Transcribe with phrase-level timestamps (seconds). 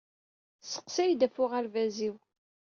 [0.61, 2.15] Tesseqsa-iyi-d ɣef uɣerbaz-iw.